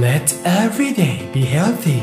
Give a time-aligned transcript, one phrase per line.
[0.00, 1.98] Let every day be healthy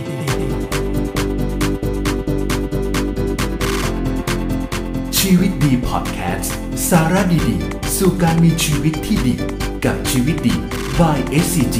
[5.20, 6.56] ชีวิตดีพอดแคสต์
[6.90, 9.36] สาระดีๆ สู่การมีชีวิตที่ดี
[9.86, 10.56] กับชีวิตดี
[11.00, 11.78] by SCG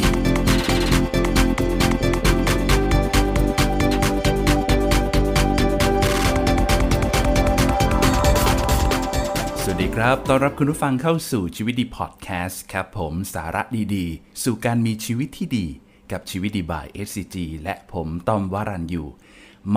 [9.64, 13.62] สวัสดีครับ ต้อนรับคุณผู้ฟังเข้าสู่ชีวิตดีพอดแคสต์ครับผมสาระ
[13.96, 15.68] ดีๆ สู่การมีชีวิตที่ดี
[16.12, 19.08] กับชีวิตดีบาย SCG และผมต้อมวรันอยู่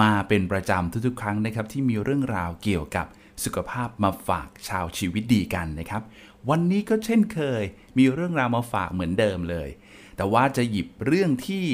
[0.01, 3.07] มาเป็นประจำทุกๆ ครั้งนะครับ ที่มีเรื่องราวเกี่ยวกับ
[3.45, 6.03] สุขภาพมาฝากชาวชีวิตดีกันนะครับ
[6.51, 7.63] วันนี้ก็เช่นเคย
[7.99, 9.69] มีเรื่องราวมาฝากเหมือนเดิมเลย
[10.17, 11.67] แต่ว่าจะหยิบเรื่องที่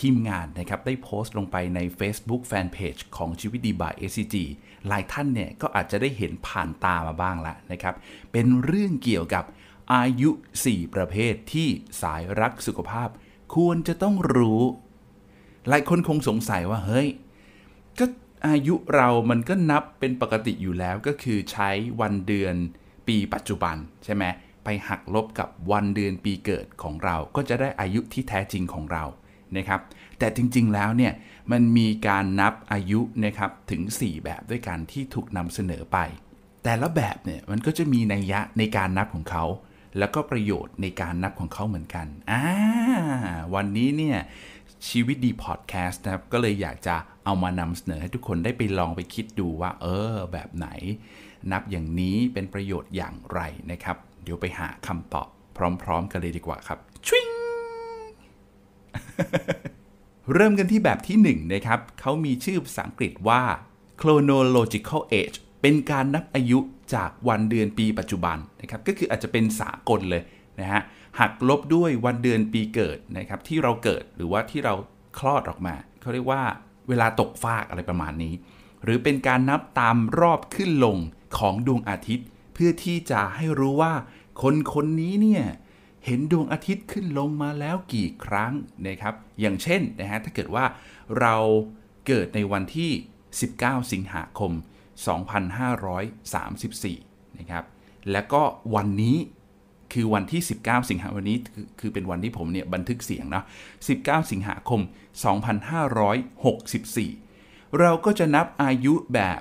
[0.00, 4.36] ทีมงานนะครับได้โพสต์ลงไปใน Facebook Fanpage ของชีวิตดีบาย SCG
[4.88, 7.94] หลายท่านเนี่ยก็อาจจะได้เห็นผ่านตามาบ้างแล้วนะครับ
[8.32, 9.44] เป็นเรื่องเกี่ยวกับ
[9.94, 10.30] อายุ
[10.66, 11.68] 4 ประเภทที่
[12.02, 13.08] สายรักสุขภาพ
[13.54, 14.62] ควรจะต้องรู้
[15.68, 17.08] หลายคนคงสงสัยว่าเฮ้ย
[17.98, 18.04] ก็
[18.48, 22.54] อายุเรามันก็นับเป็นปกติอยู่แล้วก็คือใช้วันเดือน
[23.08, 24.24] ปีปัจจุบันใช่ไหม
[24.64, 29.04] ไปหักลบกับวันเดือนปีเกิดของเรา ก็จะได้อายุที่แท้จริงของเรา
[29.56, 29.80] นะครับ
[30.18, 31.12] แต่จริงๆแล้วเนี่ย
[31.52, 35.98] มันมีการนับอายุนะครับถึง 4 แบบด้วยกันที่ถูกนำเสนอไป
[36.64, 39.44] แต่ละแบบเนี่ยมันก็จะมีนัยยะในการนับของเขา
[39.98, 42.42] แล้วก็ประโยชน์ในการนับของเขาเหมือนกันอ่า
[43.54, 44.18] วันนี้เนี่ย
[44.88, 50.68] ชีวิตดีพอดแคสต์นะครับ ก็เลยอยากจะเอามานำเสนอให้ทุกคนได้ไปลองไปคิดดูว่า เออ แบบไหน
[51.52, 57.28] นับอย่างนี้เป็นประโยชน์อย่างไรนะครับ เดี๋ยวไปหาคำตอบพร้อม ๆ กันเลยดีกว่าครับชิง
[60.34, 63.42] เริ่มกันที่แบบที่1นะครับเขามีชื่อภาษาอังกฤษว่า
[64.00, 66.58] chronological age เป็นการนับอายุ
[66.94, 70.22] จากวันเดือนปีปัจจุบันนะครับก็คืออาจจะเป็นสากลเลย
[70.60, 70.82] นะฮะ
[71.20, 74.74] หักลบด้วยวันเดือนปีเกิดนะครับที่เราเกิดหรือว่าที่เรา
[75.18, 76.42] คลอดออกมาเขาเรียกว่า
[76.88, 78.34] เวลาตกฟากอะไรประมาณนี้
[78.84, 80.96] หรือเป็นการนับตามรอบขึ้นลง
[81.38, 83.94] ของดวงอาทิตย์ เพื่อที่จะให้รู้ว่า
[84.42, 85.44] คนคนนี้เนี่ย
[86.06, 88.52] เห็นดวงอาทิตย์ขึ้นลงมาแล้วกี่ครั้ง
[88.86, 90.64] นะครับ อย่างเช่นนะฮะถ้าเกิดว่า
[91.20, 91.36] เรา
[92.06, 92.90] เกิดในวันที่
[93.40, 94.52] 19 สิงหาคม
[95.06, 97.64] 2534 นะครับ
[98.12, 98.42] แล้วก็
[98.74, 99.16] วันนี้
[99.92, 101.36] คือวันที่ 19 สิงหาวันนี้
[101.80, 103.44] คือเป็นวันที่ผมเนี่ยบันทึกเสียงเนาะ
[103.88, 104.80] 19 สิงหาคม
[106.88, 109.40] 2564 เราก็จะนับอายุแบบ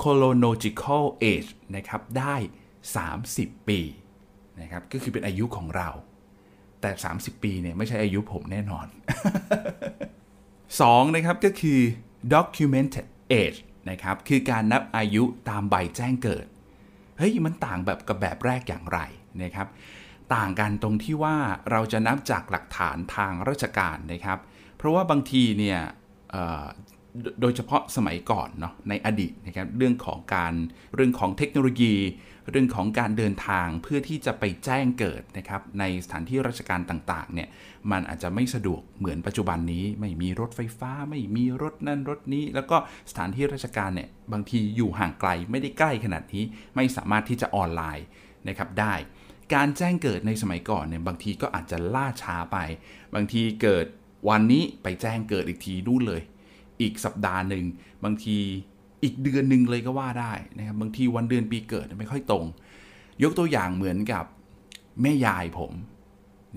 [0.00, 2.36] chronological age นะครับ ได้
[3.02, 3.80] 30 ปี
[4.60, 5.88] นะครับ ก็คือเป็นอายุของเรา
[6.80, 8.86] แต่ 30 ปีเนี่ยไม่ใช่อายุผมแน่นอน
[10.36, 11.80] 2 นะครับก็คือ
[12.34, 13.06] documented
[13.42, 13.58] age
[13.90, 16.46] นะครับ คือการนับอายุตามใบแจ้งเกิด
[17.18, 18.98] เฮ้ย มันต่างแบบกับแบบแรกอย่างไร
[19.42, 19.68] นะครับ
[20.34, 21.36] ต่างกันตรงที่ว่า
[21.70, 24.38] เราจะนับจากหลักฐานทางราชการนะครับ
[24.76, 25.80] เพราะว่าบางทีเนี่ย
[27.40, 30.54] โดยเฉพาะสมัยก่อนเนาะในอดีตนะครับเรื่องของการ
[30.94, 31.94] เรื่องของเทคโนโลยี
[32.50, 37.48] เรื่องของการเดินทางเพื่อที่จะไปแจ้งเกิดนะครับในสถานที่ราชการต่างๆเนี่ย
[37.90, 42.76] มันอาจจะไม่สะดวกเหมือนปัจจุบันนี้ ไม่มีรถไฟฟ้า ไม่มีรถนั่นรถนี้ แล้วก็
[43.10, 46.44] สถานที่ราชการเนี่ยบางทีอยู่ห่างไกลไม่ได้ใกล้ขนาดนี้
[46.76, 48.06] ไม่สามารถที่จะออนไลน์
[48.48, 48.94] นะครับได้
[49.54, 52.58] การแจ้งเกิดในสมัยก่อนเนี่ยบางทีก็อาจจะล่าช้าไป
[53.14, 53.86] บางทีเกิด
[54.28, 56.22] วันนี้ไปแจ้งเกิดอีกทีนู่นเลย
[56.82, 57.64] อีกสัปดาห์หนึ่ง
[58.04, 58.38] บางที
[59.02, 62.44] อีกเดือนหนึ่งเลยก็ว่าได้นะครับบางทีวันเดือนปีเกิดไม่ค่อยตรง
[63.22, 64.24] ยกตัวอย่างเหมือนกับ
[65.02, 65.72] แม่ยายผม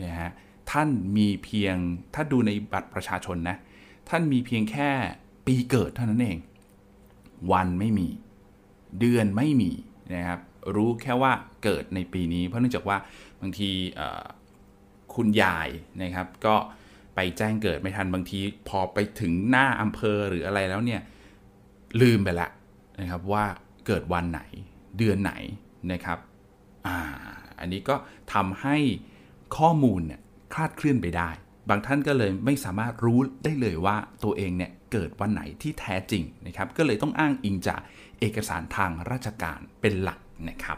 [0.03, 0.31] นะฮะ
[0.71, 1.75] ท่านมีเพียง
[2.13, 3.57] ถ้าดูในบัตรประชาชนนะ
[4.09, 4.89] ท่านมีเพียงแค่
[5.47, 6.37] ปีเกิดเท่านั้นเอง
[7.51, 8.07] วันไม่มี
[8.99, 9.71] เดือนไม่มี
[10.15, 10.39] นะครับ
[10.75, 11.31] รู้แค่ว่า
[11.63, 12.97] เกิดในปีนี้ เพราะเนื่องจากว่า
[13.41, 13.69] บางที
[15.15, 15.69] คุณยาย
[16.03, 16.55] นะครับก็
[17.15, 18.39] ไปแจ้งเกิดไม่ทันบางที
[18.69, 21.01] พอไปถึงหน้าอำเภอหรืออะไรแล้วเนี่ย
[22.01, 22.49] ลืมไปละ
[22.99, 23.45] นะครับว่า
[23.87, 24.41] เกิดวันไหน
[24.97, 25.33] เดือนไหน
[25.91, 26.19] นะครับ
[26.87, 26.97] อ่า
[27.59, 27.95] อันนี้ก็
[28.33, 28.78] ทำให้
[29.57, 30.22] ข้อมูลเนี่ย
[30.53, 31.29] คลาดเคลื่อนไปได้
[31.69, 37.81] บางท่านก็เลยไม่สามารถรู้ได้เลยว่าตัวเองเนี่ยเกิดวันไหนที่แท้จริงนะครับ ก็เลยต้องอ้างอิงจาก
[38.19, 40.19] เอกสารทางราชการเป็นหลัก
[40.49, 40.78] นะครับ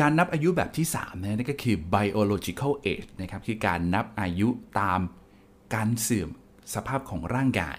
[0.00, 4.48] การนับอายุแบบที่3นะนั่นก็คือ biological age นะครับคือการนับอายุ
[4.80, 5.00] ตาม
[5.74, 6.30] การเสื่อม
[6.74, 7.78] สภาพของร่างกาย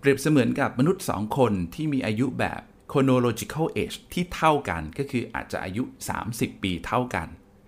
[0.00, 2.60] เปรียบเสมือนกับมนุษย์ 2 คนที่มีอายุแบบ
[2.92, 5.82] chronological age ที่เท่ากันก็คืออาจจะอายุ
[6.22, 7.26] 30 ปีเท่ากัน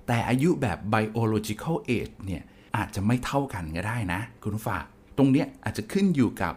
[0.08, 2.42] แต่อายุแบบ biological age เนี่ย
[2.76, 4.82] อาจจะไม่เท่ากันก็ได้นะ คุณผู้ฟัง
[5.18, 6.54] ตรงเนี้ยอาจจะขึ้นอยู่กับ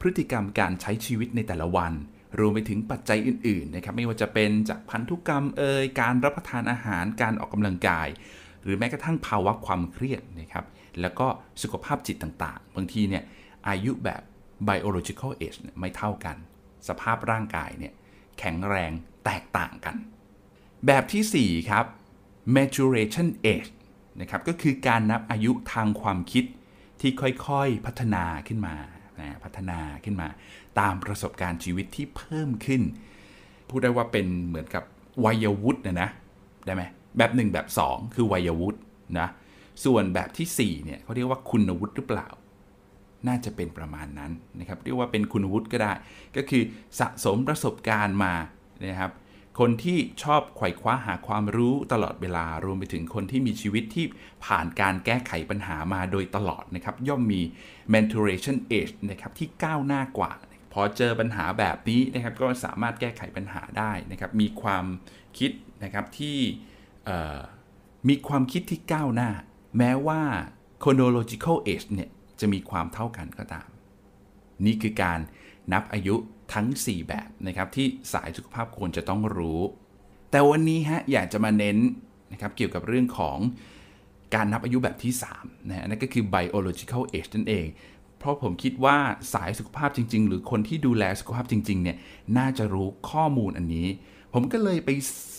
[0.00, 1.92] พฤติกรรมการใช้ชีวิตในแต่ละวัน
[2.38, 8.08] รวมไปถึงปัจจัยอื่นๆนะครับไม่ว่าจะเป็นจากพันธุกรรมเอ่ยการรับประทานอาหารการออกกำลังกาย
[8.62, 10.64] หรือแม้กระทั่งภาวะความเครียดนะครับ
[11.00, 11.26] แล้วก็
[11.62, 13.24] สุขภาพจิตต่างๆ บางทีเนี่ย
[13.68, 14.22] อายุแบบ
[14.68, 16.36] biological age ไม่เท่ากัน
[16.88, 17.92] สภาพร่างกายเนี่ย
[18.38, 18.92] แข็งแรง
[19.24, 19.96] แตกต่างกัน
[20.86, 21.84] แบบที่ 4 ครับ
[22.56, 23.70] maturation age
[24.20, 26.44] นะครับก็คือการนับอายุทางความคิด
[27.00, 28.76] ที่ค่อยๆพัฒนาขึ้นมา
[29.20, 30.28] นะพัฒนาขึ้นมา
[30.80, 32.82] ตามประสบการณ์ชีวิตที่เพิ่มขึ้น
[33.68, 34.84] พูดได้ว่าเป็นเหมือนกับ
[35.24, 36.08] วัยวุฒินะนะ
[36.66, 36.82] ได้ไหม
[37.18, 38.78] แบบ1แบบ 2 คือวัยวุฒิ
[39.18, 39.28] นะ
[39.84, 42.28] ส่วนแบบที่4เนี่ยเขาเรียกว่าคุณวุฒิหรือเปล่า
[43.28, 45.92] น่าจะเป็นประมาณนั้นนะครับเรียกว่าเป็นคุณวุฒิก็ได้
[46.36, 46.62] ก็คือ
[47.00, 48.34] สะสมประสบการณ์มา
[48.86, 49.12] นะครับ
[49.58, 54.06] คนที่ชอบไขว่คว้าหาความรู้ตลอดเวลารวมไปถึงคนที่มีชีวิตที่
[54.44, 57.42] ผ่านการแก้ไขปัญหามาโดยตลอดนะครับย่อมมี
[57.94, 60.32] maturation age นะครับที่ก้าวหน้ากว่า
[60.80, 64.84] อเจอปัญหาแบบนี้นะครับก็สามารถแก้ไขปัญหาได้นะครับ มีความ
[65.38, 65.50] คิด
[65.84, 66.38] นะครับที่
[68.08, 69.30] มีความคิดที่ก้าวหน้า
[69.78, 70.22] แม้ว่า
[70.82, 73.68] chronological age เนี่ยจะมีความเท่ากันก็ตาม
[74.66, 75.18] นี่คือการ
[75.72, 76.14] นับอายุ
[76.54, 79.60] ทั้ง 4 แบบนะครับที่สายสุขภาพควรจะต้องรู้
[80.30, 81.78] แต่วันนี้ฮะอยากจะมาเน้น
[82.32, 83.38] นะครับเกี่ยวกับเรื่องของ
[84.34, 87.66] การนับอายุแบบที่3นะนั่นก็คือ biological age นั่นเอง
[88.18, 88.98] เพราะผมคิดว่า
[89.34, 91.96] สายสุขภาพจริง ๆ หรือคนที่ดูแลสุขภาพจริง ๆ เนี่ย
[92.38, 93.88] น่าจะรู้ข้อมูลอันนี้
[94.34, 94.90] ผมก็เลยไป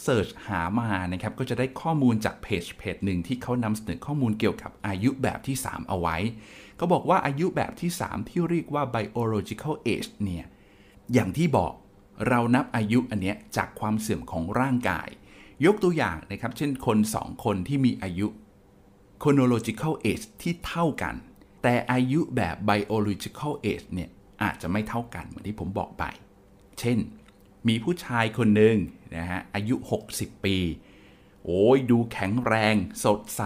[0.02, 6.18] เสิร์ชหามานะครับ ก็จะได้ข้อมูลจากเพจเพจหนึ่งที่เขานำเสนอข้อมูลเกี่ยวกับอายุแบบที่ 3 เอาไว้
[6.80, 10.46] ก็บอกว่าอายุแบบที่ 3 ที่เรียกว่า biological age เนี่ย
[11.14, 11.74] อย่างที่บอก
[12.28, 15.08] เรานับอายุอันเนี้ยจากความเสื่อมของร่างกาย
[15.66, 18.28] ยกตัวอย่างนะครับ เช่นคน 2 คนที่มีอายุ
[19.22, 21.16] chronological age ที่เท่ากัน
[21.62, 24.10] แต่อายุแบบ biological age เนี่ย
[24.44, 26.04] อาจจะไม่เท่ากันเหมือนที่ผมบอกไป
[26.80, 26.98] เช่น
[27.68, 28.78] มีผู้ชายคนหนึ่ง
[29.16, 29.76] นะฮะอายุ
[30.12, 30.58] 60 ปี
[31.46, 33.42] โอ้ยดูแข็งแรง สดใส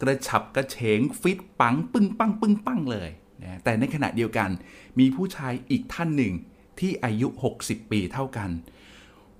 [0.00, 3.10] กระฉับกระเฉง ฟิตปัง ปึ้งปัง ปึ้งปังเลย
[3.42, 4.50] นะแต่ในขณะเดียวกัน
[4.98, 6.34] มีผู้ชายอีกท่านหนึ่ง
[6.78, 7.28] ที่อายุ
[7.60, 8.50] 60 ปีเท่ากัน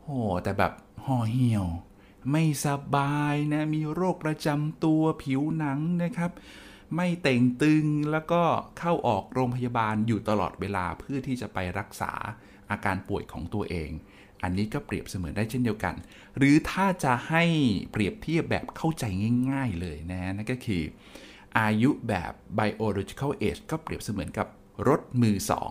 [0.03, 0.73] โอ้แต่แบบ
[1.05, 1.67] ห่อเหี่ยว
[2.31, 6.31] ไม่สบายนะ มีโรคประจำตัวผิวหนังนะครับ
[6.97, 8.43] ไม่เต่งตึงแล้วก็
[8.79, 12.13] เข้าออกโรงพยาบาลอยู่ตลอดเวลาเพื่อที่จะไปรักษา
[12.71, 13.91] อาการป่วยของตัวเอง
[14.43, 15.95] อันนี้ก็เปรียบเสมือนได้เช่นเดียวกัน
[16.37, 17.45] หรือถ้าจะให้
[17.93, 19.05] เปรียบเทียบแบบเข้าใจ
[19.51, 20.83] ง่าย ๆเลยนะนั่นก็คือ
[21.59, 24.47] อายุแบบ biological age ก็เปรียบเสมือนกับ
[24.89, 25.71] รถมือสอง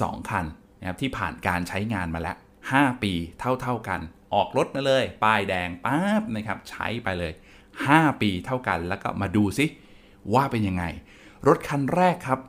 [0.00, 0.46] สองคัน
[0.80, 2.36] นะครับที่ผ่านการใช้งานมาแล้ว
[2.70, 4.00] 5 ปีเท่าๆกัน
[4.34, 7.32] ออกรถมาเลย ป้ายแดงปั๊บนะครับใช้ไปเลย
[7.76, 9.66] 5 ปีเท่ากันแล้วก็มาดูซิ
[10.34, 10.84] ว่าเป็นยังไง
[11.46, 12.40] รถคันแรกครับ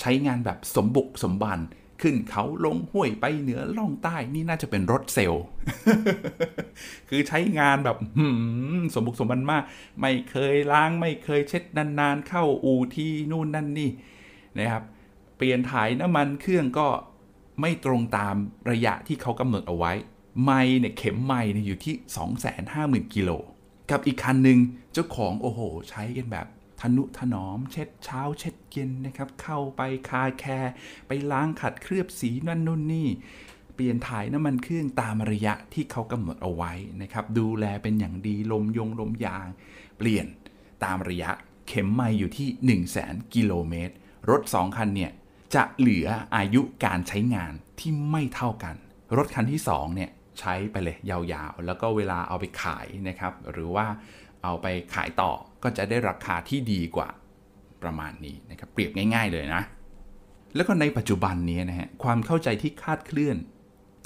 [0.00, 1.60] ใช้งานแบบสมบุกสมบัน
[2.00, 5.44] ขึ้นเขาลงห้วยไปเหนือล่องใต้นี่น่าจะเป็นรถเซลล์
[7.08, 7.98] คือใช้งานแบบ
[8.94, 9.62] สมบุกสมบันมาก
[10.00, 13.90] ไม่เคยล้างไม่เคยเช็ดนานๆ เข้าอู่ที่นู่นนั่นนี่
[14.58, 14.84] นะครับ
[15.36, 16.88] เปลี่ยนถ่ายน้ำมันเครื่องก็
[17.60, 18.34] ไม่ตรงตาม
[18.70, 19.92] ระยะที่เขากำหนดเอาไว้
[20.42, 21.94] ไม้เนี่ยเข็มไม้เนี่ยอยู่ที่
[22.54, 23.30] 250,000กิโล
[23.90, 24.58] กับอีกคันหนึ่ง
[24.92, 25.60] เจ้าของโอ้โห
[25.90, 26.46] ใช้กันแบบ
[26.80, 30.72] ทนุถนอม เช็ดเช้า เช็ดเย็นนะครับ เข้าไปคาแคร์
[31.06, 33.08] ไปล้างขัดเคลือบสีนั่นนู่นนี่
[33.74, 36.72] เปลี่ยนถ่ายน้ำมันเครื่องตามระยะที่เขากำหนดเอาไว้
[37.02, 39.46] นะครับ ดูแลเป็นอย่างดีลมยงลมยาง
[39.98, 40.26] เปลี่ยน
[40.84, 41.30] ตามระยะ
[41.68, 43.94] เข็มไม้อยู่ที่ 1 0 0 0 0แกิโลเมตร
[44.30, 45.12] รถ 2 คันเนี่ย
[45.54, 48.76] จะเหลืออายุการใช้งานที่ไม่เท่ากัน
[49.16, 53.86] รถคันที่ 2 เนี่ย ใช้ไปเลยยาวๆ แล้วก็เวลาเอาไปขายนะครับ หรือว่า
[54.44, 57.08] เอาไปขายต่อ ก็จะได้ราคาที่ดีกว่า
[57.82, 59.62] ประมาณนี้นะครับเปรียบง่าย ๆเลยนะ
[60.54, 63.36] แล้วก็ในปัจจุบันนี้นะฮะความเข้าใจที่คาดเคลื่อน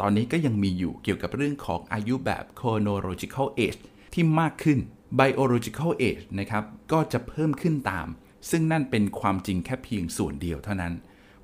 [0.01, 3.81] ตอนนี้ก็ยังมีอยู่เกี่ยวกับเรื่องของอายุแบบ chronological age
[4.13, 4.79] ที่มากขึ้น
[5.21, 8.07] biological age นะครับก็จะเพิ่มขึ้นตาม
[8.51, 10.95] ซึ่งนั่นเป็นความจริงแค่เพียงส่วนเดียวเท่านั้น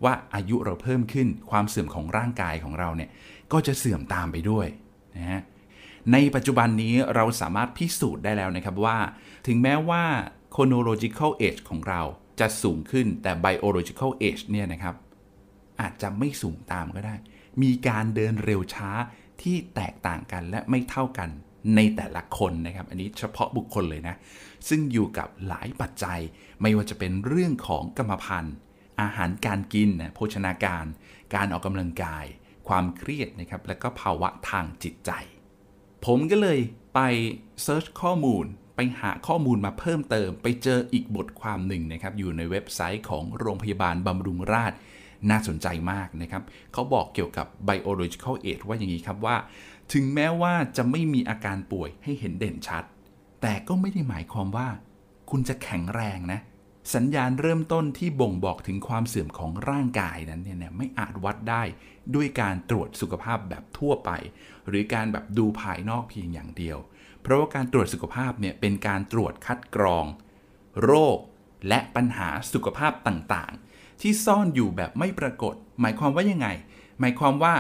[0.05, 3.11] ว่าอายุเราเพิ่มขึ้นความเสื่อมของร่างกายของเราเนี่ย
[3.53, 4.67] ก็จะเสื่อมตามไปด้วย
[5.17, 5.41] นะฮะ
[6.13, 8.99] ในปัจจุบันนี้เราสามารถพิสูจน์ได้แล้วนะครับว่า
[9.47, 10.05] ถึงแม้ว่า
[10.55, 12.01] chronological age ของเรา
[12.41, 14.95] จะสูงขึ้นแต่ biological age เนี่ยนะครับ
[15.81, 17.15] อาจจะไม่สูงตามก็ได้
[17.63, 18.91] มีการเดินเร็วช้า
[19.43, 21.31] ที่แตกต่างกันและไม่เท่ากัน
[21.77, 24.15] ในแต่ละคนนะครับ อันนี้เฉพาะบุคคลเลยนะ
[24.69, 26.21] ซึ่งอยู่กับหลายปัจจัย
[26.63, 28.57] ไม่ว่าจะเป็นเรื่องของกรรมพันธุ์
[29.01, 30.85] อาหารการกินนะโภชนาการ
[31.35, 32.25] การออกกำลังกาย
[32.69, 35.11] ความเครียดนะครับ และก็ภาวะทางจิตใจ
[36.07, 36.59] ผมก็เลย
[36.95, 37.01] ไป
[37.63, 38.45] search ข้อมูล
[38.77, 44.79] ไปหาข้อมูลมาเพิ่มเติม ไปเจออีกบทความหนึ่งนะครับ อยู่ในเว็บไซต์ของโรงพยาบาลบำรุงราษฎร์
[45.31, 46.43] น่าสนใจมากนะครับ
[46.73, 49.37] เขาบอกเกี่ยวกับ biological age ว่าอย่างนี้ครับว่า
[49.93, 52.85] ถึงแม้ว่าจะไม่มีอาการป่วยให้เห็นเด่นชัด
[53.43, 54.69] แต่ก็ไม่ได้หมายความว่า
[55.31, 56.41] คุณจะแข็งแรงนะ
[56.95, 61.63] สัญญาณเริ่มต้นที่บ่งบอกถึงความเสื่อมของร่างกายนั้นเนี่ยไม่อาจวัดได้
[62.15, 64.11] ด้วยการตรวจสุขภาพแบบทั่วไป
[64.69, 66.79] หรือการแบบดูภายนอกเพียงอย่างเดียว
[67.23, 70.07] เพราะว่าการตรวจสุขภาพเนี่ยเป็นการตรวจคัดกรอง
[70.85, 71.19] โรค
[71.69, 76.49] และปัญหาสุขภาพต่างๆ ที่ซ่อนอยู่แบบไม่ปรากฏ หมายความว่ายังไง
[77.01, 77.55] หมายความว่า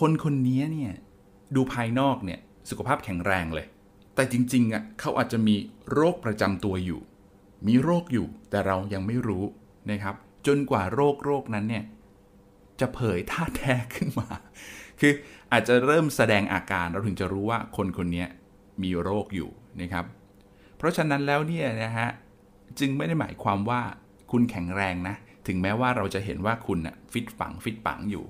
[0.00, 0.92] คนคนนี้เนี่ย
[1.56, 3.66] ดูภายนอกเนี่ยสุขภาพแข็งแรงเลย
[4.14, 5.56] แต่จริงๆอะเขาอาจจะมี
[5.92, 7.00] โรคประจำตัวอยู่
[7.66, 9.44] มีโรคอยู่แต่เรายังไม่รู้
[9.90, 10.14] นะครับ
[10.46, 11.84] จนกว่าโรคโรคนั้นเนี่ย
[12.80, 14.28] จะเผยท่าแท้ขึ้นมา
[15.00, 15.12] คือ
[15.52, 18.24] อาจจะเริ่มแสดงอาการเราถึงจะรู้ว่าคนคนนี้
[18.82, 20.04] มีโรคอยู่นะครับ
[20.76, 22.08] เพราะฉะนั้นแล้วเนี่ยนะฮะ
[22.78, 23.82] จึงไม่ได้หมายความว่า
[24.30, 28.26] คุณแข็งแรงนะ ถึงแม้ว่าเราจะเห็นว่าคุณนะฟิตฝังฟิตปังอยู่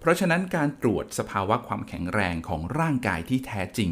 [0.00, 3.90] เพราะฉะนั้นการตรวจสภาวะความแข็งแรงของร่างกายที่แท้จริง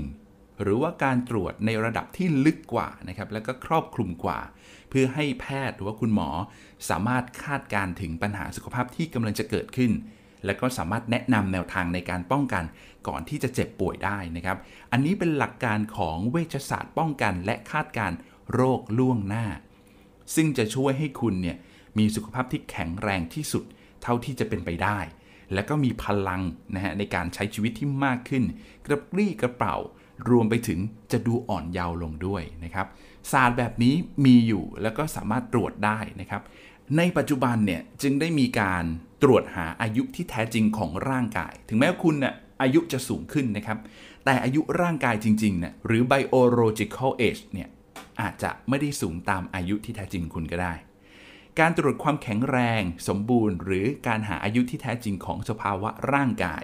[0.62, 4.38] หรือว่าการตรวจในระดับที่ลึกกว่านะครับ แล้วก็ครอบคลุมกว่า
[4.96, 6.30] พื่อให้แพทย์หรือว่าคุณหมอ
[6.90, 9.92] สามารถคาดการถึงปัญหาสุขภาพที่กำลังจะเกิดขึ้น
[10.44, 12.64] และก็สามารถแนะนำแนวทางในการป้องกัน
[13.08, 14.56] ก่อนที่จะเจ็บป่วยได้นะครับ
[14.92, 18.12] อันนี้เป็นหลักการของเวชศาสตร์ป้องกัน และคาดการ
[18.52, 19.46] โรคล่วงหน้า
[20.34, 21.56] ซึ่งจะช่วยให้คุณเนี่ย
[21.98, 23.64] มีสุขภาพที่แข็งแรงที่สุด
[24.02, 24.98] เท่าที่จะเป็นไปได้
[25.54, 26.42] และก็มีพลัง
[26.74, 28.44] นะฮะในการใช้ชีวิตที่มากขึ้น
[28.86, 29.76] กระปรี้กระเป๋า
[30.30, 30.78] รวมไปถึง
[31.12, 32.86] จะดูอ่อนเยาว์ลงด้วยนะครับ
[33.32, 36.42] ศาสตร์แบบนี้มีอยู่แล้วก็สามารถตรวจได้นะครับ
[36.96, 38.84] ในปัจจุบันเนี่ยจึงได้มีการ
[39.22, 43.78] ตรวจหาอายุที่แท้จริงของร่างกาย ถึงแม้ว่าคุณน่ยอายุจะสูงขึ้นนะครับ
[44.24, 47.68] แต่อายุร่างกายจริงๆเนี่ยหรือ biological age เนี่ย
[48.20, 50.74] อาจจะไม่ได้สูงตามอายุที่แท้จริงคุณก็ได้
[51.60, 56.62] การตรวจความแข็งแรง สมบูรณ์ หรือการหาอายุที่แท้จริงของสภาวะร่างกาย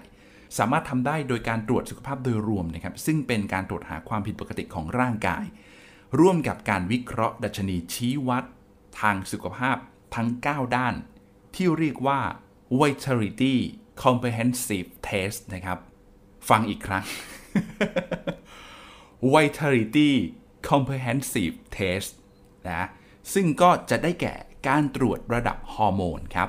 [0.58, 5.44] สามารถทำได้โดยการตรวจสุขภาพโดยรวมนะครับ ซึ่งเป็นการตรวจหาความผิดปกติของร่างกาย
[6.18, 8.44] ร่วมกับการวิเคราะห์ดัชนีชี้วัด
[9.00, 9.76] ทางสุขภาพ
[10.14, 10.94] ทั้ง 9 ด้าน
[11.54, 12.20] ที่เรียกว่า
[12.80, 13.54] Vitality
[14.04, 15.78] Comprehensive Test นะครับ
[16.48, 17.04] ฟังอีกครั้ง
[19.34, 20.10] Vitality
[20.68, 22.10] Comprehensive Test
[22.68, 22.86] นะ
[23.34, 24.34] ซึ่งก็จะได้แก่
[24.68, 26.48] การตรวจระดับฮอร์โมนครับ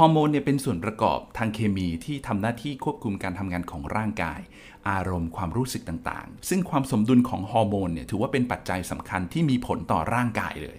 [0.00, 4.40] ฮอร์โมนเนี่ยเป็นส่วนประกอบทางเคมีที่ทำหน้าที่ควบคุมการทำงานของร่างกาย
[4.88, 10.78] อารมณ์ความรู้สึกต่างๆ ซึ่งความสมดุลของฮอร์โมนเนี่ยถือว่าเป็นปัจจัยสำคัญที่มีผลต่อร่างกายเลย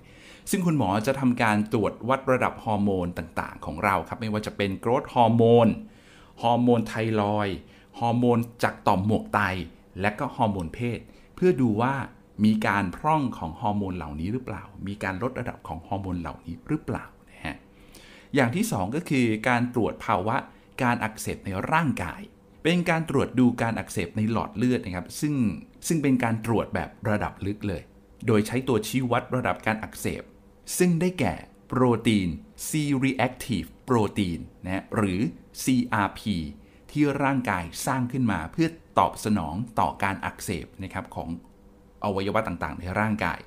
[0.51, 5.67] ซึ่งคุณหมอจะทำการตรวจวัดระดับฮอร์โมนต่างๆ ของเราครับไม่ว่าจะเป็น growth hormone
[6.43, 7.47] ฮอร์โมนไทรอยด์
[7.99, 9.39] ฮอร์โมนจากต่อมหมวกไต
[10.01, 10.99] และก็ฮอร์โมนเพศ
[11.35, 11.93] เพื่อดูว่า
[12.45, 17.05] มีการพร่องของฮอร์โมนเหล่านี้หรือเปล่า มีการลดระดับของฮอร์โมนเหล่านี้หรือเปล่า
[18.35, 20.35] อย่างที่ 2 ก็คือการตรวจภาวะ
[20.83, 22.21] การอักเสบในร่างกาย
[22.63, 25.35] เป็นการตรวจดูการอักเสบในหลอดเลือดนะครับ ซึ่ง
[25.87, 27.81] ซึ่งเป็นการตรวจแบบระดับลึกเลย
[28.27, 30.23] โดยใช้ตัวชี้วัดระดับการอักเสบ
[30.77, 31.33] ซึ่งได้แก่
[31.67, 32.29] โปรตีน
[32.67, 35.19] C-reactive protein นะหรือ
[35.63, 36.21] CRP
[36.91, 38.67] ที่ร่างกายสร้างขึ้นมาเพื่อ
[38.99, 41.29] ตอบสนองต่อการอักเสบนะครับของ
[42.03, 43.39] อวัยวะต่างๆ ในร่างกาย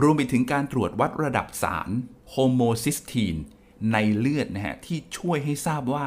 [0.00, 1.90] รวมไปถึงการตรวจวัดระดับสาร
[2.30, 3.36] โฮโมซิสตีน
[3.92, 6.06] ในเลือดนะฮะที่ช่วยให้ทราบว่า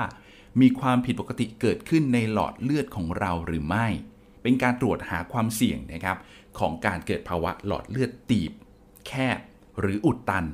[0.61, 3.87] มีความผิดปกติเกิดขึ้นในหลอดเลือดของเราหรือไม่
[4.41, 6.17] เป็นการตรวจหาความเสี่ยงนะครับ
[6.59, 8.51] ของการเกิดภาวะหลอดเลือดตีบ
[9.07, 9.39] แคบ
[9.79, 10.45] หรืออุดตัน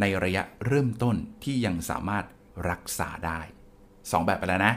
[0.00, 2.24] ในระยะเริ่มต้นที่ยังสามารถ
[2.70, 3.40] รักษาได้
[3.84, 4.74] 2 แบบไปแล้วนะ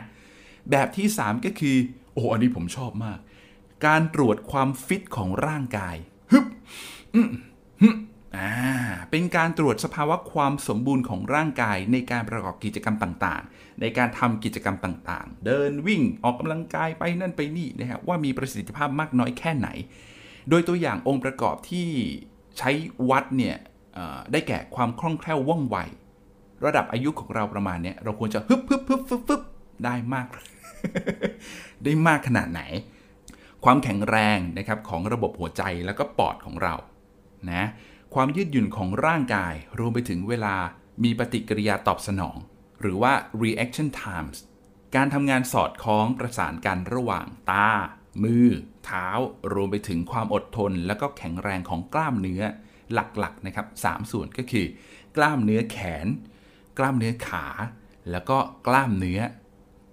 [0.71, 1.77] แบบที่ 3 ก็คือ
[2.13, 3.19] โอ้อันนี้ผมชอบมาก
[3.85, 5.95] การตรวจความฟิตของร่างกาย
[6.31, 6.45] ฮึบ
[7.81, 7.97] ฮึบ
[8.37, 8.51] อ่า
[9.11, 19.69] เป็นการตรวจสภาวะความสมบูรณ์ของร่างกายในการประกอบกิจกรรมต่างๆ ในการทำกิจกรรมต่างๆ เดินวิ่งออกกำลังกายไปนั่นไปนี่นะฮะว่ามีประสิทธิภาพมากน้อยแค่ไหน
[20.49, 21.87] โดยตัวอย่างองค์ประกอบที่
[22.57, 22.69] ใช้
[23.09, 23.57] วัดเนี่ย
[24.31, 25.77] ได้แก่ความคล่องแคล่วว่องไว
[26.65, 29.41] ระดับอายุของเราประมาณเนี้ยเราควรจะฮึบฮึบฮึบฮึบฮึบ
[29.85, 30.27] ได้มาก
[31.83, 32.61] ได้มากขนาดไหน
[33.65, 36.75] ความแข็งแรงนะครับของระบบหัวใจแล้วก็ปอดของเรา
[37.51, 37.63] นะ
[38.15, 40.55] ความยืดหยุ่นของร่างกาย รวมไปถึงเวลา
[41.03, 42.37] มีปฏิกิริยาตอบสนอง
[42.81, 43.13] หรือว่า
[43.43, 44.37] reaction times
[44.95, 47.69] การทำงานสอดคล้องประสานกันระหว่างตา
[48.23, 48.47] มือ
[48.85, 49.07] เท้า
[49.53, 52.43] รวมไปถึงความอดทน และก็แข็งแรงของกล้ามเนื้อ
[52.93, 54.65] หลักๆนะครับ3ส่วนก็คือ
[55.17, 56.07] กล้ามเนื้อแขน
[56.77, 57.45] กล้ามเนื้อขา
[58.11, 58.37] แล้วก็
[58.67, 59.19] กล้ามเนื้อ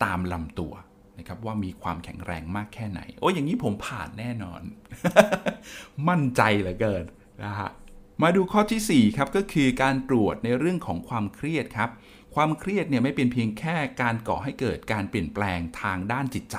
[0.04, 0.74] ตามลำตัว
[1.18, 4.62] นะครับว่ามีความแข็งแรงมากแค่ไหน โอ้ยอย่างนี้ผมผ่านแน่นอน
[6.08, 7.04] มั่นใจเหลือเกิน
[7.42, 7.70] นะฮะ
[8.22, 11.90] มาดูข้อที่ 4 ครับ ก็คือการตรวจในเรื่องของความเครียดครับ
[12.34, 16.56] ความเครียดเนี่ยไม่เป็นเพียงแค่การก่อให้เกิดการเปลี่ยนแปลงทางด้านจิตใจ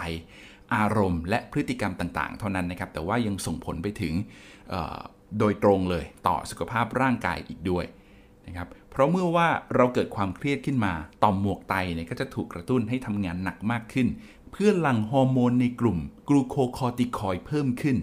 [0.76, 4.14] อารมณ์ และพฤติกรรมต่าง ๆ เท่านั้นนะครับ แต่ว่ายังส่งผลไปถึง
[5.40, 7.86] โดยตรงเลยต่อสุขภาพร่างกายอีกด้วย
[8.48, 14.08] นะครับ เพราะเมื่อว่าเราเกิดความเครียดขึ้นมา ต่อมหมวกไตเนี่ยก็จะถูกกระตุ้นให้ทำงานหนักมากขึ้น
[14.52, 15.98] เพื่อหลั่งฮอร์โมนในกลุ่ม
[16.30, 17.98] กลูโคคอร์ติคอยเพิ่มขึ้น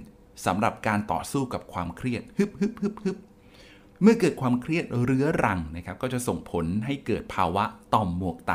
[0.47, 3.17] สำหรับการต่อสู้กับความเครียดฮึบฮึบฮึบฮึบ
[4.03, 8.55] เมื่อเกิดความเครียดเรื้อรังนะครับก็จะส่งผลให้เกิดภาวะต่อมหมวกไต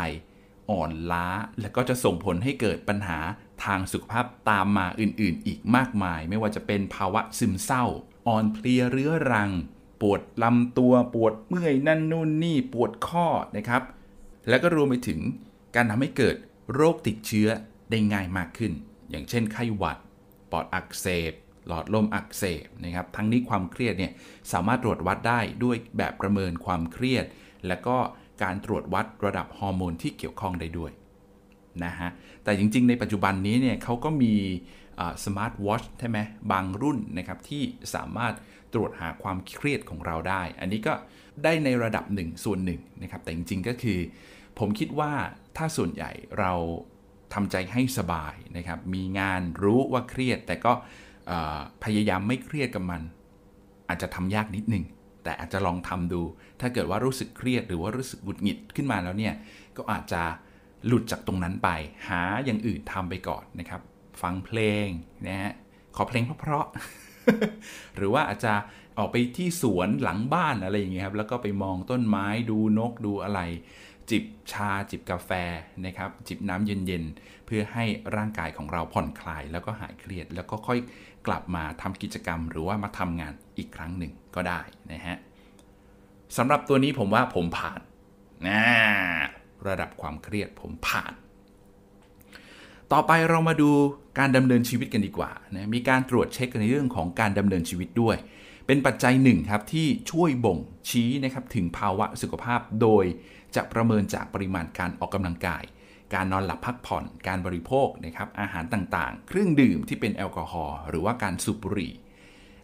[0.69, 1.27] อ่อนล้า
[1.61, 3.19] และก็จะส่งผลให้เกิดปัญหา
[3.63, 7.85] ทางสุขภาพตามมาอื่นๆ อีกมากมาย ไม่ว่าจะเป็นภาวะซึมเศร้า
[8.27, 9.49] อ่อนเพลียเรื้อรัง
[10.01, 13.27] ปวดลำตัวปวดเมื่อยนั่นนู่นนี่ปวดข้อ
[13.57, 13.83] นะครับ
[14.49, 15.19] แล้วก็รวมไปถึง
[15.75, 16.35] การทำให้เกิด
[16.73, 17.47] โรคติดเชื้อ
[17.89, 18.71] ได้ง่ายมากขึ้น
[19.09, 19.97] อย่างเช่นไข้หวัด
[20.51, 21.33] ปอดอักเสบ
[21.67, 24.11] หลอดลมอักเสบนะครับ ทั้งนี้ความเครียดเนี่ย
[24.51, 27.25] สามารถตรวจวัดได้ด้วยแบบประเมินความเครียด
[27.67, 27.97] และก็
[28.43, 30.91] การตรวจวัดระดับฮอร์โมนที่เกี่ยวข้องได้ด้วย
[31.85, 32.09] นะฮะ
[32.43, 34.33] แต่จริงๆ ในปัจจุบันนี้เนี่ยเขาก็มี
[35.25, 36.19] สมาร์ทวอชใช่ไหม
[36.51, 37.63] บางรุ่นนะครับที่
[37.95, 38.33] สามารถ
[38.73, 40.93] ตรวจหาความเครียดของเราได้ อันนี้ก็
[41.43, 43.99] ได้ในระดับหนึ่งส่วนหนึ่งนะครับ แต่จริงๆ ก็คือ
[44.59, 45.11] ผมคิดว่า
[45.57, 46.53] ถ้าส่วนใหญ่เรา
[47.33, 50.73] ทำใจให้สบายนะครับ มีงานรู้ว่าเครียด แต่ก็
[51.83, 53.01] พยายามไม่เครียดกับมัน
[53.89, 54.85] อาจจะทำยากนิดนึง
[55.23, 56.21] แต่อาจจะลองทำดู
[56.61, 59.33] ถ้าเกิดว่ารู้สึกเครียดหรือว่ารู้สึกหงุดหงิดขึ้นมาแล้วเนี่ย
[59.77, 60.21] ก็อาจจะ
[60.87, 61.69] หลุดจากตรงนั้นไป
[62.07, 63.81] หาอย่างอื่นทำไปก่อนนะครับ
[64.21, 64.87] ฟังเพลง
[65.27, 65.53] นะฮะ
[65.95, 68.53] ขอเพลงเพราะๆหรือว่าอาจจะ
[68.97, 73.41] ออกไปที่สวนหลังบ้านอะไรอย่างเงี้ยครับ แล้วก็ไปมองต้นไม้ดูนกดูอะไร
[74.09, 75.31] จิบชาจิบกาแฟ
[75.85, 80.79] นะครับ จิบน้ำเย็นๆ เพื่อให้ร่างกายของเราผ่อนคลาย แล้วก็หายเครียด แล้วก็ค่อย
[81.29, 85.17] กลับมาทำกิจกรรม หรือว่ามาทำงานอีกครั้งหนึ่งก็ได้นะฮะ
[86.37, 87.79] สำหรับตัวนี้ผมว่าผมผ่าน
[88.47, 88.61] นะ
[89.67, 91.13] ระดับความเครียดผมผ่าน
[92.91, 93.69] ต่อไปเรามาดู
[94.19, 98.17] การดำเนินชีวิตกันดีกว่านะมีการตรวจเช็คในเรื่องของการดำเนินชีวิตด้วย
[98.67, 100.57] เป็นปัจจัยหนึ่งครับที่ช่วยบ่ง
[100.89, 103.05] ชี้นะครับถึงภาวะสุขภาพโดย
[103.55, 105.63] จะประเมินจากปริมาณการออกกำลังกาย
[106.13, 111.93] การนอนหลับพักผ่อน การบริโภคนะครับอาหารต่างๆ เครื่องดื่มที่เป็นแอลกอฮอล์หรือว่าการสูบบุหรี่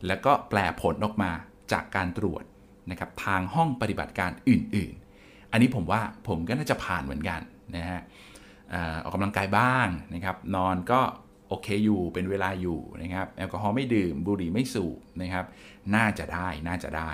[0.07, 1.31] แล้วก็แปลผลออกมา
[1.71, 2.43] จากการตรวจ
[2.91, 7.41] นะครับทางห้องปฏิบัติการอื่นๆ อันนี้ผมว่าผมก็น่าจะผ่านเหมือนกัน
[7.75, 8.01] นะฮะ
[9.03, 11.01] ออกกำลังกายบ้างนะครับนอนก็
[11.49, 15.45] โอเคอยู่เป็นเวลาอยู่นะครับแอลกอฮอล์ไม่ดื่มบุหรี่ไม่สูบนะครับ
[15.95, 17.11] น่าจะได้น่าจะได้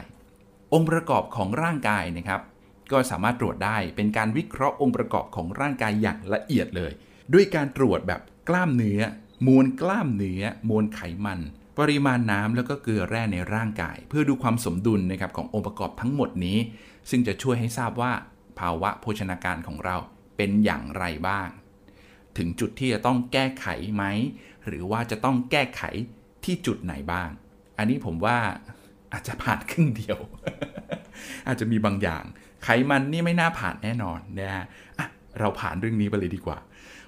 [0.73, 2.41] องค์ประกอบของร่างกายนะครับ
[2.91, 6.91] ก็สามารถตรวจได้เป็นการวิเคราะห์องค์ประกอบของร่างกายอย่างละเอียดเลย
[7.33, 9.01] ด้วยการตรวจแบบกล้ามเนื้อ
[9.47, 11.39] มวลกล้ามเนื้อ มวลไขมัน
[11.79, 16.57] ปริมาณน้ำแล้วก็เกลือแร่ในร่างกาย เพื่อดูความสมดุลนะครับขององค์ประกอบทั้งหมดนี้
[17.09, 18.11] ซึ่งจะช่วยให้ทราบว่า
[18.59, 19.97] ภาวะโภชนาการของเรา
[20.37, 21.49] เป็นอย่างไรบ้าง
[22.37, 24.03] ถึงจุดที่จะต้องแก้ไขไหม
[24.67, 25.83] หรือว่าจะต้องแก้ไข
[26.43, 27.29] ที่จุดไหนบ้าง
[27.77, 28.37] อันนี้ผมว่า
[29.13, 30.19] อาจจะผ่านครึ่งเดียว
[31.47, 32.23] อาจจะมีบางอย่าง
[32.63, 34.65] ไขมันนี่ไม่น่าผ่านแน่นอนนะฮะ
[35.39, 36.57] เราผ่านเรื่องนี้ไปเลยดีกว่า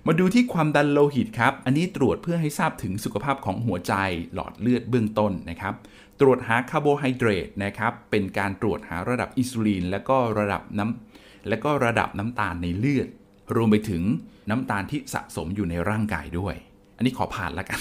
[0.07, 3.93] มาดูที่ความดันโลหิตครับ อันนี้ตรวจเพื่อให้ทราบถึงสุขภาพของหัวใจ
[4.33, 5.73] หลอดเลือดเบื้องต้นนะครับ
[6.19, 13.07] ตรวจหาคาร์โบไฮเดรตนะครับ เป็นการตรวจหาระดับอินซูลินและก็ระดับน้ำและก็ระดับน้ำตาลในเลือด
[13.55, 14.03] รวมไปถึง
[14.49, 16.55] น้ำตาลที่สะสมอยู่ในร่างกายด้วย
[16.97, 17.79] อันนี้ขอผ่านแล้วกัน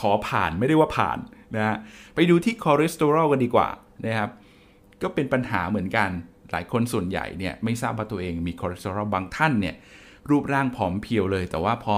[0.00, 1.18] ขอผ่านไม่ได้ว่าผ่าน
[1.54, 1.76] นะฮะ
[2.14, 3.68] ไปดูที่คอเลสเตอรอลกันดีกว่า
[4.06, 4.30] นะครับ
[5.02, 6.10] ก็เป็นปัญหาเหมือนกัน
[6.52, 9.74] หลายคนส่วนใหญ่เนี่ยไม่ทราบว่าตัวเองมีคอเลสเตอรอลบางท่านเนี่ย
[10.30, 11.96] รูปร่างผอมเพรียวเลย แต่ว่าพอ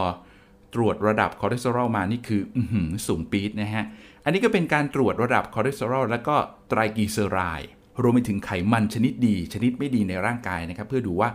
[0.75, 2.59] ตรวจระดับคอเลสเตอรอลมานี่คือ
[3.07, 3.85] สูงปี๊ดนะฮะ
[4.25, 6.37] อันนี้ก็เป็นการตรวจระดับคอเลสเตอรอลแล้วก็
[6.69, 7.71] ไตรกลีเซอไรด์
[8.03, 11.29] รวมไปถึงไขมันชนิดดี ชนิดไม่ดีในร่างกายนะครับ เพื่อดูว่า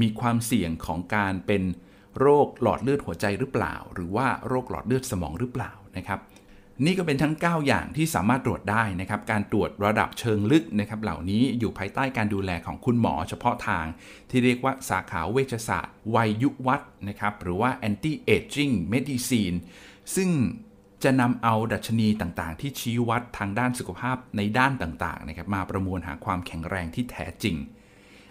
[0.00, 1.62] มีความเสี่ยงของการเป็น
[2.18, 6.18] โรคหลอดเลือดหัวใจหรือเปล่า หรือว่าโรคหลอดเลือดสมองหรือเปล่านะครับ
[6.86, 13.84] นี่ก็เป็นทั้ง 9 อย่างที่สามารถตรวจได้นะครับ การตรวจระดับเชิงลึกนะครับเหล่านี้อยู่ภายใต้การดูแลของคุณหมอเฉพาะทาง
[14.30, 19.56] ที่เรียกว่าสาขาเวชศาสตร์ วัยยุวัฒนะครับ หรือว่า anti aging medicine
[20.14, 20.30] ซึ่ง
[21.04, 27.56] จะนำเอาดัชนีต่างๆ ที่ชี้วัดทางด้านสุขภาพในด้านต่างๆนะครับมาประมวลหาความแข็งแรงที่แท้จริง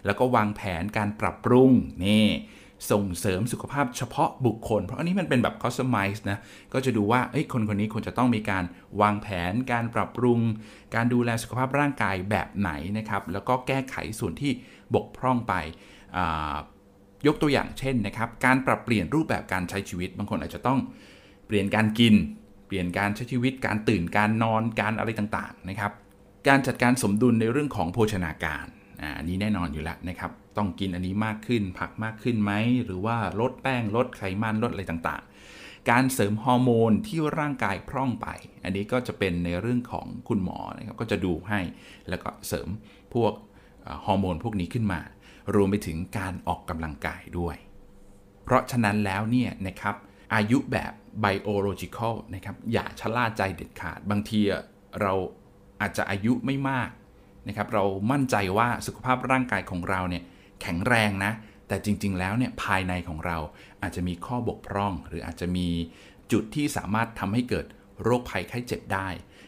[0.05, 1.71] แล้วก็วางแผนการปรับปรุง
[2.05, 2.25] นี่
[2.91, 6.39] ส่งเสริมสุขภาพเฉพาะบุคคล เพราะอันนี้มันเป็นแบบ customize นะ
[6.73, 7.21] ก็จะดูว่า
[7.53, 8.63] คนคนนี้ควรจะต้องมีการ
[9.01, 10.39] วางแผน การปรับปรุง
[10.95, 14.51] การดูแลสุขภาพร่างกายแบบไหนนะครับ แล้วก็แก้ไขส่วนที่
[14.95, 15.53] บกพร่องไป
[17.27, 20.79] ยกตัวอย่างเช่นนะครับ การปรับเปลี่ยนรูปแบบการใช้ชีวิต บางคนอาจจะต้อง
[21.47, 22.15] เปลี่ยนการกิน
[22.67, 25.91] เปลี่ยนการใช้ชีวิต การตื่น การนอน การอะไรต่างๆนะครับ
[26.47, 28.65] การจัดการสมดุลในเรื่องของโภชนาการ
[29.17, 32.53] อันนี้แน่นอนอยู่แล้วนะครับ ต้องกินอันนี้มากขึ้น ผักมากขึ้นไหม
[32.85, 38.27] หรือว่าลดแป้งลดไขมันลดอะไรต่างๆ การเสริมฮอร์โมนที่ร่างกายพร่องไป
[38.63, 41.59] อันนี้ก็จะเป็นในเรื่องของคุณหมอนะครับ ก็จะดูให้
[42.09, 42.67] แล้วก็เสริม
[43.13, 43.33] พวก
[44.05, 45.01] ฮอร์โมนพวกนี้ขึ้นมา
[45.55, 47.55] รวมไปถึงการออกกำลังกายด้วย
[48.43, 49.95] เพราะฉะนั้นแล้วเนี่ยนะครับ
[50.35, 50.93] อายุแบบ
[51.25, 54.39] biological นะครับอย่าชะล่าใจเด็ดขาดบางที
[55.01, 55.13] เรา
[55.81, 56.89] อาจจะอายุไม่มาก
[57.47, 60.23] นะครับเรามั่นใจว่าสุขภาพร่างกายของเราเนี่ย
[60.61, 61.31] แข็งแรงนะ
[61.67, 63.37] แต่จริง ๆ แล้วเนี่ยภายในของเรา
[63.81, 65.67] อาจจะมีข้อบกพร่อง หรืออาจจะมี
[66.31, 67.65] จุดที่สามารถทำให้เกิด
[68.03, 69.07] โรคภัยไข้เจ็บได้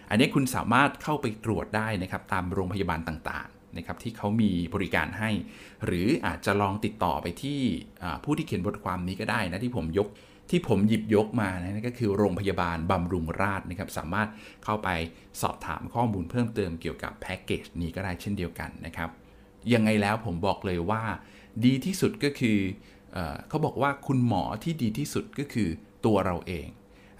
[0.09, 5.29] อันนี้คุณสามารถเข้าไปตรวจได้นะครับตามโรงพยาบาลต่างๆนะครับที่เขามีบริการให้
[5.85, 7.62] หรืออาจจะลองติดต่อไปที่
[8.23, 10.07] ผู้ที่เขียนบทความนี้ก็ได้นะที่ผมยก
[10.49, 14.29] ที่ผมหยิบยกมานะนั่นก็คือโรงพยาบาลบำรุงราษนะครับ สามารถ
[14.63, 14.89] เข้าไป
[15.41, 19.09] สอบถามข้อมูลเพิ่มเติมเกี่ยวกับแพ็กเกจนี้ก็ได้เช่นเดียวกันนะครับ
[19.73, 21.03] ยังไงแล้วผมบอกเลยว่า
[21.65, 22.57] ดีที่สุดก็คือ
[23.13, 23.17] เอ
[23.49, 25.69] เขาบอกว่าคุณหมอที่ดีที่สุดก็คือ
[26.05, 26.67] ตัวเราเอง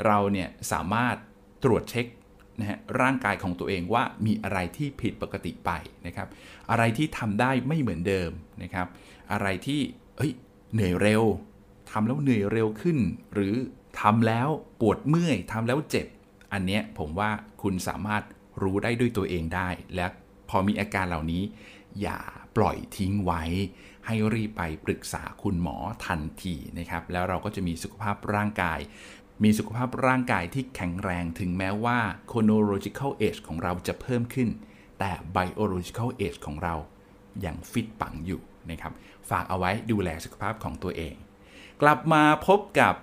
[0.06, 1.16] เราเนี่ยสามารถ
[1.64, 2.06] ตรวจเช็ค
[2.60, 5.72] นะฮะร่างกายของตัวเองว่ามีอะไรที่ผิดปกติไป
[6.08, 6.28] นะครับ
[6.72, 8.32] อะไรที่ทำได้ไม่เหมือนเดิม
[8.64, 8.88] นะครับ
[9.32, 9.80] อะไรที่
[10.18, 10.32] เฮ้ย
[10.74, 11.24] เหนื่อยเร็ว
[11.92, 12.98] ทำแล้วเหนื่อยเร็วขึ้น
[13.34, 13.56] หรือ
[14.00, 14.48] ทำแล้ว
[14.82, 16.08] ปวดเมื่อยทำแล้วเจ็บ
[16.54, 17.30] อันเนี้ยผมว่า
[17.62, 18.24] คุณสามารถ
[18.62, 20.06] รู้ได้ด้วยตัวเองได้ และ
[20.50, 21.44] พอมีอาการเหล่านี้
[22.02, 22.20] อย่า
[22.58, 23.44] ปล่อยทิ้งไว้
[24.06, 28.80] ให้รีบไปปรึกษาคุณหมอทันทีนะครับ แล้วเราก็จะมีสุขภาพร่างกาย
[29.44, 32.00] มีสุขภาพร่างกายที่แข็งแรงถึงแม้ว่า
[32.32, 34.50] chronological age ของเราจะเพิ่มขึ้น
[35.00, 36.76] แต่ biological age ของเรา
[37.46, 38.94] ยังฟิตปังอยู่นะครับ
[39.30, 41.16] ฝากเอาไว้ดูแลสุขภาพของตัวเอง
[41.84, 42.94] กลับมาพบกับ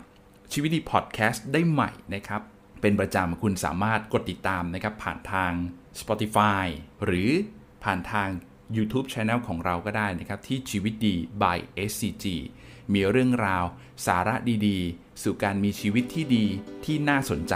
[0.52, 2.42] ชีวิตดีพอดแคสต์ได้ใหม่นะครับ
[2.80, 5.52] เป็นประจำคุณสามารถกดติดตามนะครับ ผ่านทาง
[6.00, 6.66] Spotify
[7.04, 7.30] หรือ
[7.84, 8.28] ผ่านทาง
[8.76, 11.58] YouTube Channel ของเราก็ได้นะครับ ที่ชีวิตดี by
[11.90, 12.26] SCG
[12.92, 13.64] มีเรื่องราว
[14.06, 14.34] สาระ
[14.66, 16.46] ดีๆ สู่การมีชีวิตที่ดี
[16.84, 17.54] ที่น่าสนใจ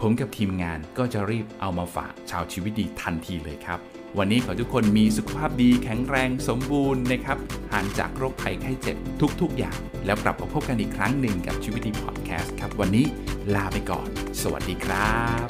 [0.00, 3.80] ผมกับทีมงานก็จะรีบเอามาฝากชาวชีวิตดีทันทีเลยครับ
[4.18, 7.38] วันนี้ขอทุกคนมีสุขภาพดีแข็งแรงสมบูรณ์นะครับ
[7.72, 8.96] ห่างจากโรคภัยไข้เจ็บ
[9.40, 13.06] ทุก ๆ อย่าง แล้วกลับมาพบกันอีกครั้งหนึ่งกับชีวิตดีพอดแคสต์ครับ วันนี้
[13.54, 14.08] ลาไปก่อน
[14.42, 15.46] สวัสดีครับ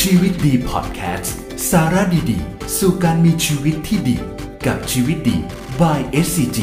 [0.00, 1.34] ชีวิตดีพอดแคสต์
[1.70, 4.18] สาระดีๆ สู่การมีชีวิตที่ดี
[4.66, 5.38] กับชีวิตดี
[5.80, 6.58] by SCG